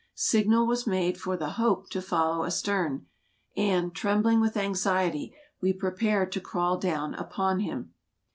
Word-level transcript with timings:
Signal 0.15 0.65
was 0.65 0.87
made 0.87 1.19
for 1.21 1.37
the" 1.37 1.49
Hope" 1.61 1.87
to 1.91 2.01
follow 2.01 2.43
astern, 2.43 3.05
and, 3.55 3.93
trembling 3.93 4.41
with 4.41 4.57
anxiety, 4.57 5.35
we 5.61 5.73
prepared 5.73 6.31
to 6.31 6.41
crawl 6.41 6.77
down 6.79 7.13
upon 7.13 7.59
him. 7.59 7.93